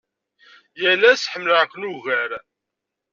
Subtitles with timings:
[0.81, 2.31] Yal ass ḥemmleɣ-ken ugar.